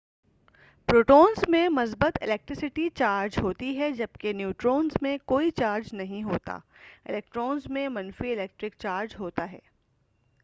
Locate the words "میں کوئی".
5.01-5.51